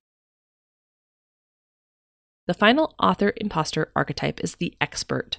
The 2.50 2.56
final 2.56 2.96
author 2.98 3.32
imposter 3.38 3.92
archetype 3.96 4.44
is 4.44 4.56
the 4.56 4.74
expert. 4.82 5.38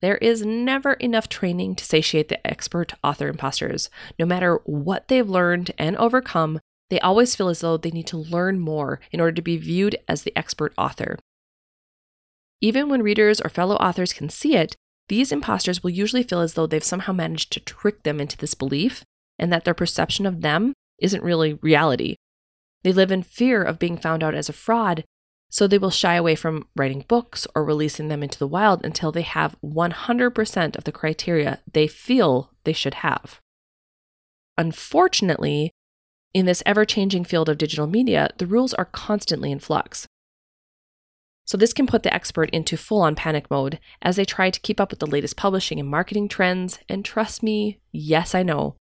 There 0.00 0.16
is 0.16 0.40
never 0.40 0.94
enough 0.94 1.28
training 1.28 1.74
to 1.74 1.84
satiate 1.84 2.30
the 2.30 2.46
expert 2.46 2.94
author 3.04 3.28
imposters. 3.28 3.90
No 4.18 4.24
matter 4.24 4.62
what 4.64 5.08
they've 5.08 5.28
learned 5.28 5.72
and 5.76 5.98
overcome, 5.98 6.58
they 6.88 6.98
always 7.00 7.36
feel 7.36 7.50
as 7.50 7.60
though 7.60 7.76
they 7.76 7.90
need 7.90 8.06
to 8.06 8.16
learn 8.16 8.58
more 8.58 9.00
in 9.12 9.20
order 9.20 9.32
to 9.32 9.42
be 9.42 9.58
viewed 9.58 9.96
as 10.08 10.22
the 10.22 10.32
expert 10.34 10.72
author. 10.78 11.18
Even 12.62 12.88
when 12.88 13.02
readers 13.02 13.42
or 13.42 13.50
fellow 13.50 13.76
authors 13.76 14.14
can 14.14 14.30
see 14.30 14.56
it, 14.56 14.74
these 15.10 15.32
imposters 15.32 15.82
will 15.82 15.90
usually 15.90 16.22
feel 16.22 16.40
as 16.40 16.54
though 16.54 16.66
they've 16.66 16.82
somehow 16.82 17.12
managed 17.12 17.52
to 17.52 17.60
trick 17.60 18.02
them 18.02 18.18
into 18.18 18.38
this 18.38 18.54
belief 18.54 19.04
and 19.38 19.52
that 19.52 19.66
their 19.66 19.74
perception 19.74 20.24
of 20.24 20.40
them 20.40 20.72
isn't 21.02 21.22
really 21.22 21.58
reality. 21.60 22.16
They 22.82 22.94
live 22.94 23.12
in 23.12 23.24
fear 23.24 23.62
of 23.62 23.78
being 23.78 23.98
found 23.98 24.22
out 24.22 24.34
as 24.34 24.48
a 24.48 24.54
fraud 24.54 25.04
so 25.50 25.66
they 25.66 25.78
will 25.78 25.90
shy 25.90 26.14
away 26.14 26.36
from 26.36 26.66
writing 26.76 27.04
books 27.08 27.46
or 27.54 27.64
releasing 27.64 28.08
them 28.08 28.22
into 28.22 28.38
the 28.38 28.46
wild 28.46 28.84
until 28.84 29.10
they 29.10 29.22
have 29.22 29.56
100% 29.62 30.76
of 30.76 30.84
the 30.84 30.92
criteria 30.92 31.58
they 31.70 31.88
feel 31.88 32.52
they 32.64 32.72
should 32.72 32.94
have. 32.94 33.40
Unfortunately, 34.56 35.72
in 36.32 36.46
this 36.46 36.62
ever 36.64 36.84
changing 36.84 37.24
field 37.24 37.48
of 37.48 37.58
digital 37.58 37.88
media, 37.88 38.30
the 38.38 38.46
rules 38.46 38.72
are 38.74 38.84
constantly 38.84 39.50
in 39.50 39.58
flux. 39.58 40.06
So, 41.44 41.58
this 41.58 41.72
can 41.72 41.88
put 41.88 42.04
the 42.04 42.14
expert 42.14 42.48
into 42.50 42.76
full 42.76 43.00
on 43.02 43.16
panic 43.16 43.50
mode 43.50 43.80
as 44.02 44.14
they 44.14 44.24
try 44.24 44.50
to 44.50 44.60
keep 44.60 44.80
up 44.80 44.90
with 44.90 45.00
the 45.00 45.06
latest 45.06 45.36
publishing 45.36 45.80
and 45.80 45.88
marketing 45.88 46.28
trends. 46.28 46.78
And 46.88 47.04
trust 47.04 47.42
me, 47.42 47.80
yes, 47.90 48.36
I 48.36 48.44
know. 48.44 48.76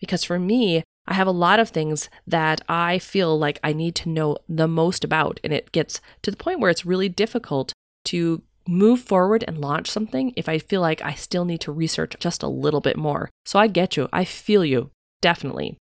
Because 0.00 0.24
for 0.24 0.38
me, 0.38 0.84
I 1.06 1.14
have 1.14 1.26
a 1.26 1.32
lot 1.32 1.60
of 1.60 1.68
things 1.68 2.08
that 2.26 2.62
I 2.68 2.98
feel 2.98 3.38
like 3.38 3.60
I 3.62 3.72
need 3.72 3.94
to 3.96 4.08
know 4.08 4.38
the 4.48 4.68
most 4.68 5.04
about. 5.04 5.38
And 5.44 5.52
it 5.52 5.72
gets 5.72 6.00
to 6.22 6.30
the 6.30 6.36
point 6.36 6.60
where 6.60 6.70
it's 6.70 6.86
really 6.86 7.08
difficult 7.08 7.72
to 8.06 8.42
move 8.66 9.00
forward 9.00 9.44
and 9.46 9.60
launch 9.60 9.90
something 9.90 10.32
if 10.36 10.48
I 10.48 10.58
feel 10.58 10.80
like 10.80 11.02
I 11.02 11.12
still 11.12 11.44
need 11.44 11.60
to 11.62 11.72
research 11.72 12.16
just 12.18 12.42
a 12.42 12.48
little 12.48 12.80
bit 12.80 12.96
more. 12.96 13.28
So 13.44 13.58
I 13.58 13.66
get 13.66 13.96
you. 13.96 14.08
I 14.12 14.24
feel 14.24 14.64
you. 14.64 14.90
Definitely. 15.20 15.76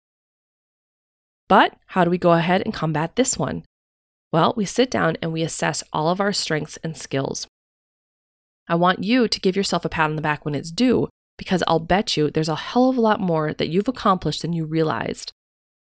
But 1.48 1.76
how 1.88 2.04
do 2.04 2.10
we 2.10 2.18
go 2.18 2.32
ahead 2.32 2.62
and 2.64 2.72
combat 2.72 3.16
this 3.16 3.36
one? 3.36 3.64
Well, 4.32 4.54
we 4.56 4.64
sit 4.64 4.90
down 4.90 5.16
and 5.20 5.32
we 5.32 5.42
assess 5.42 5.82
all 5.92 6.08
of 6.08 6.20
our 6.20 6.32
strengths 6.32 6.78
and 6.84 6.96
skills. 6.96 7.46
I 8.68 8.76
want 8.76 9.02
you 9.02 9.26
to 9.26 9.40
give 9.40 9.56
yourself 9.56 9.84
a 9.84 9.88
pat 9.88 10.08
on 10.08 10.16
the 10.16 10.22
back 10.22 10.44
when 10.44 10.54
it's 10.54 10.70
due 10.70 11.08
because 11.40 11.64
I'll 11.66 11.78
bet 11.78 12.18
you 12.18 12.30
there's 12.30 12.50
a 12.50 12.54
hell 12.54 12.90
of 12.90 12.98
a 12.98 13.00
lot 13.00 13.18
more 13.18 13.54
that 13.54 13.70
you've 13.70 13.88
accomplished 13.88 14.42
than 14.42 14.52
you 14.52 14.66
realized. 14.66 15.32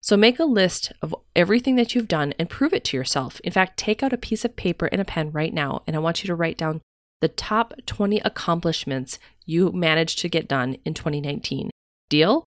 So 0.02 0.18
make 0.18 0.38
a 0.38 0.44
list 0.44 0.92
of 1.02 1.16
everything 1.34 1.78
that 1.78 1.96
you've 1.96 2.10
done 2.10 2.34
and 2.38 2.50
prove 2.50 2.74
it 2.74 2.84
to 2.84 2.98
yourself. 2.98 3.40
In 3.42 3.54
fact, 3.54 3.78
take 3.78 4.04
out 4.04 4.12
a 4.12 4.18
piece 4.18 4.44
of 4.44 4.58
paper 4.58 4.88
and 4.88 5.00
a 5.00 5.06
pen 5.06 5.32
right 5.32 5.54
now, 5.54 5.82
and 5.88 5.96
I 5.96 6.00
want 6.00 6.22
you 6.22 6.28
to 6.28 6.36
write 6.36 6.58
down 6.58 6.82
the 7.22 7.30
top 7.30 7.74
20 7.86 8.20
accomplishments 8.20 9.18
you 9.46 9.72
managed 9.72 10.20
to 10.20 10.28
get 10.28 10.50
done 10.50 10.76
in 10.84 10.94
2019. 10.94 11.70
Deal? 12.10 12.44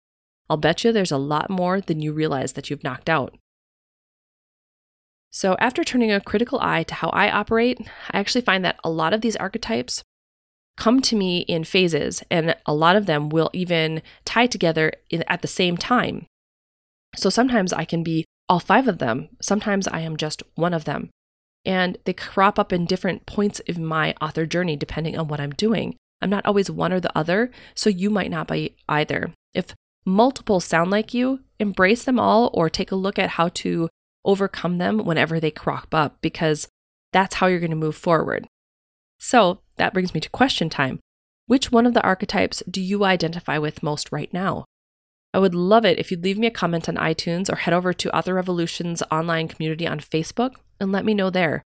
I'll 0.50 0.58
bet 0.58 0.84
you 0.84 0.92
there's 0.92 1.10
a 1.10 1.16
lot 1.16 1.48
more 1.48 1.80
than 1.80 2.02
you 2.02 2.12
realize 2.12 2.52
that 2.52 2.68
you've 2.68 2.84
knocked 2.84 3.08
out. 3.08 3.38
So, 5.30 5.56
after 5.58 5.82
turning 5.82 6.12
a 6.12 6.20
critical 6.20 6.58
eye 6.60 6.82
to 6.82 6.94
how 6.94 7.08
I 7.08 7.30
operate, 7.30 7.80
I 8.10 8.18
actually 8.18 8.42
find 8.42 8.66
that 8.66 8.78
a 8.84 8.90
lot 8.90 9.14
of 9.14 9.22
these 9.22 9.36
archetypes 9.36 10.02
come 10.78 11.02
to 11.02 11.16
me 11.16 11.40
in 11.40 11.64
phases, 11.64 12.22
and 12.30 12.54
a 12.64 12.72
lot 12.72 12.96
of 12.96 13.06
them 13.06 13.28
will 13.28 13.50
even 13.52 14.00
tie 14.24 14.46
together 14.46 14.92
in, 15.10 15.24
at 15.26 15.42
the 15.42 15.48
same 15.48 15.76
time. 15.76 16.24
So 17.16 17.28
sometimes 17.30 17.72
I 17.72 17.84
can 17.84 18.02
be 18.02 18.24
all 18.48 18.60
five 18.60 18.88
of 18.88 18.98
them, 18.98 19.28
sometimes 19.42 19.86
I 19.88 20.00
am 20.00 20.16
just 20.16 20.42
one 20.54 20.72
of 20.72 20.84
them. 20.84 21.10
And 21.64 21.98
they 22.04 22.12
crop 22.14 22.58
up 22.58 22.72
in 22.72 22.86
different 22.86 23.26
points 23.26 23.60
of 23.68 23.76
my 23.78 24.14
author 24.22 24.46
journey 24.46 24.76
depending 24.76 25.18
on 25.18 25.28
what 25.28 25.40
I'm 25.40 25.50
doing. 25.50 25.96
I'm 26.22 26.30
not 26.30 26.46
always 26.46 26.70
one 26.70 26.92
or 26.92 27.00
the 27.00 27.16
other, 27.18 27.50
so 27.74 27.90
you 27.90 28.08
might 28.08 28.30
not 28.30 28.48
be 28.48 28.76
either. 28.88 29.32
If 29.52 29.74
multiple 30.06 30.60
sound 30.60 30.90
like 30.90 31.12
you, 31.12 31.40
embrace 31.58 32.04
them 32.04 32.18
all 32.18 32.50
or 32.54 32.70
take 32.70 32.92
a 32.92 32.96
look 32.96 33.18
at 33.18 33.30
how 33.30 33.48
to 33.48 33.88
overcome 34.24 34.78
them 34.78 34.98
whenever 34.98 35.40
they 35.40 35.50
crop 35.50 35.92
up 35.92 36.18
because 36.22 36.68
that's 37.12 37.36
how 37.36 37.48
you're 37.48 37.60
going 37.60 37.70
to 37.70 37.76
move 37.76 37.96
forward. 37.96 38.46
So 39.18 39.60
that 39.78 39.92
brings 39.92 40.14
me 40.14 40.20
to 40.20 40.30
question 40.30 40.68
time. 40.68 41.00
Which 41.46 41.72
one 41.72 41.86
of 41.86 41.94
the 41.94 42.02
archetypes 42.02 42.62
do 42.70 42.80
you 42.80 43.04
identify 43.04 43.58
with 43.58 43.82
most 43.82 44.12
right 44.12 44.32
now? 44.32 44.64
I 45.32 45.38
would 45.38 45.54
love 45.54 45.84
it 45.84 45.98
if 45.98 46.10
you'd 46.10 46.24
leave 46.24 46.38
me 46.38 46.46
a 46.46 46.50
comment 46.50 46.88
on 46.88 46.96
iTunes 46.96 47.52
or 47.52 47.56
head 47.56 47.74
over 47.74 47.92
to 47.92 48.16
Author 48.16 48.34
Revolution's 48.34 49.02
online 49.10 49.48
community 49.48 49.86
on 49.86 50.00
Facebook 50.00 50.54
and 50.80 50.92
let 50.92 51.04
me 51.04 51.14
know 51.14 51.30
there. 51.30 51.62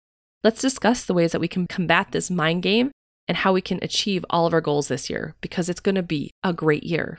Let's 0.43 0.61
discuss 0.61 1.05
the 1.05 1.13
ways 1.13 1.31
that 1.31 1.41
we 1.41 1.47
can 1.47 1.67
combat 1.67 2.07
this 2.11 2.29
mind 2.29 2.63
game 2.63 2.91
and 3.27 3.37
how 3.37 3.53
we 3.53 3.61
can 3.61 3.79
achieve 3.81 4.25
all 4.29 4.45
of 4.45 4.53
our 4.53 4.61
goals 4.61 4.87
this 4.87 5.09
year 5.09 5.35
because 5.41 5.69
it's 5.69 5.79
going 5.79 5.95
to 5.95 6.03
be 6.03 6.31
a 6.43 6.53
great 6.53 6.83
year. 6.83 7.17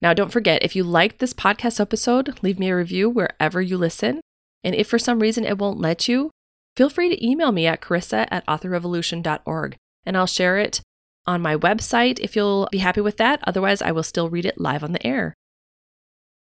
Now, 0.00 0.12
don't 0.12 0.32
forget, 0.32 0.64
if 0.64 0.74
you 0.74 0.82
liked 0.82 1.20
this 1.20 1.32
podcast 1.32 1.80
episode, 1.80 2.38
leave 2.42 2.58
me 2.58 2.70
a 2.70 2.76
review 2.76 3.08
wherever 3.08 3.62
you 3.62 3.78
listen. 3.78 4.20
And 4.64 4.74
if 4.74 4.88
for 4.88 4.98
some 4.98 5.20
reason 5.20 5.44
it 5.44 5.58
won't 5.58 5.80
let 5.80 6.08
you, 6.08 6.30
feel 6.76 6.90
free 6.90 7.08
to 7.08 7.26
email 7.26 7.52
me 7.52 7.66
at 7.66 7.80
carissa 7.80 8.26
at 8.30 8.46
authorrevolution.org 8.46 9.76
and 10.04 10.16
I'll 10.16 10.26
share 10.26 10.58
it 10.58 10.80
on 11.26 11.40
my 11.40 11.56
website 11.56 12.18
if 12.20 12.34
you'll 12.34 12.68
be 12.72 12.78
happy 12.78 13.00
with 13.00 13.16
that. 13.18 13.40
Otherwise, 13.44 13.82
I 13.82 13.92
will 13.92 14.02
still 14.02 14.28
read 14.28 14.44
it 14.44 14.60
live 14.60 14.82
on 14.82 14.92
the 14.92 15.06
air. 15.06 15.34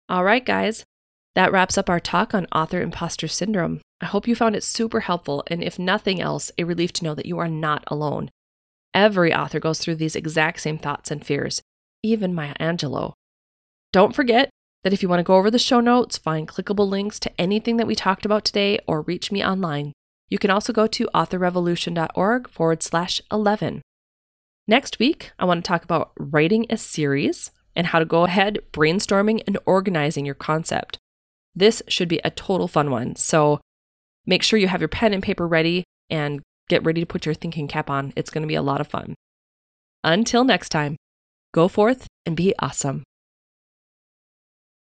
All 0.08 0.24
right, 0.24 0.44
guys, 0.44 0.84
that 1.34 1.52
wraps 1.52 1.78
up 1.78 1.88
our 1.88 2.00
talk 2.00 2.34
on 2.34 2.46
author 2.52 2.80
imposter 2.80 3.28
syndrome. 3.28 3.80
I 4.00 4.06
hope 4.06 4.26
you 4.26 4.34
found 4.34 4.56
it 4.56 4.64
super 4.64 5.00
helpful, 5.00 5.44
and 5.46 5.62
if 5.62 5.78
nothing 5.78 6.20
else, 6.20 6.50
a 6.58 6.64
relief 6.64 6.92
to 6.94 7.04
know 7.04 7.14
that 7.14 7.26
you 7.26 7.38
are 7.38 7.48
not 7.48 7.84
alone. 7.86 8.30
Every 8.94 9.32
author 9.32 9.60
goes 9.60 9.78
through 9.78 9.96
these 9.96 10.16
exact 10.16 10.60
same 10.60 10.78
thoughts 10.78 11.10
and 11.10 11.24
fears, 11.24 11.62
even 12.02 12.34
Maya 12.34 12.54
Angelou. 12.60 13.12
Don't 13.92 14.14
forget 14.14 14.50
that 14.84 14.92
if 14.92 15.02
you 15.02 15.08
want 15.08 15.20
to 15.20 15.24
go 15.24 15.36
over 15.36 15.50
the 15.50 15.58
show 15.58 15.80
notes, 15.80 16.18
find 16.18 16.48
clickable 16.48 16.88
links 16.88 17.20
to 17.20 17.40
anything 17.40 17.76
that 17.76 17.86
we 17.86 17.94
talked 17.94 18.26
about 18.26 18.44
today, 18.44 18.78
or 18.86 19.02
reach 19.02 19.30
me 19.30 19.44
online, 19.44 19.92
you 20.32 20.38
can 20.38 20.50
also 20.50 20.72
go 20.72 20.86
to 20.86 21.10
authorrevolution.org 21.14 22.48
forward 22.48 22.82
slash 22.82 23.20
11. 23.30 23.82
Next 24.66 24.98
week, 24.98 25.30
I 25.38 25.44
want 25.44 25.62
to 25.62 25.68
talk 25.68 25.84
about 25.84 26.12
writing 26.18 26.64
a 26.70 26.78
series 26.78 27.50
and 27.76 27.88
how 27.88 27.98
to 27.98 28.06
go 28.06 28.24
ahead 28.24 28.58
brainstorming 28.72 29.42
and 29.46 29.58
organizing 29.66 30.24
your 30.24 30.34
concept. 30.34 30.96
This 31.54 31.82
should 31.86 32.08
be 32.08 32.18
a 32.24 32.30
total 32.30 32.66
fun 32.66 32.90
one. 32.90 33.14
So 33.14 33.60
make 34.24 34.42
sure 34.42 34.58
you 34.58 34.68
have 34.68 34.80
your 34.80 34.88
pen 34.88 35.12
and 35.12 35.22
paper 35.22 35.46
ready 35.46 35.84
and 36.08 36.40
get 36.70 36.82
ready 36.82 37.02
to 37.02 37.06
put 37.06 37.26
your 37.26 37.34
thinking 37.34 37.68
cap 37.68 37.90
on. 37.90 38.14
It's 38.16 38.30
going 38.30 38.42
to 38.42 38.48
be 38.48 38.54
a 38.54 38.62
lot 38.62 38.80
of 38.80 38.88
fun. 38.88 39.14
Until 40.02 40.44
next 40.44 40.70
time, 40.70 40.96
go 41.52 41.68
forth 41.68 42.06
and 42.24 42.34
be 42.34 42.54
awesome. 42.58 43.02